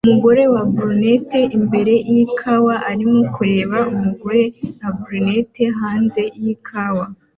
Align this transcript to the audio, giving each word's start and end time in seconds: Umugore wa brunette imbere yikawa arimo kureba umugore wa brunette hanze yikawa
Umugore 0.07 0.43
wa 0.53 0.63
brunette 0.73 1.39
imbere 1.57 1.93
yikawa 2.13 2.75
arimo 2.91 3.19
kureba 3.35 3.77
umugore 3.95 4.43
wa 4.81 4.89
brunette 4.99 5.63
hanze 5.77 6.21
yikawa 6.43 7.05